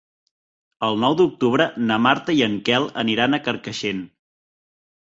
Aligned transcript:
El 0.87 0.97
nou 1.03 1.17
d'octubre 1.19 1.67
na 1.91 1.99
Marta 2.09 2.37
i 2.41 2.43
en 2.49 2.59
Quel 2.71 2.91
aniran 3.07 3.39
a 3.39 3.43
Carcaixent. 3.51 4.07